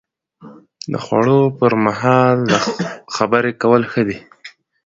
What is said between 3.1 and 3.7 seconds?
خبرې